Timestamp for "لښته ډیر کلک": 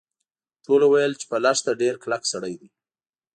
1.43-2.23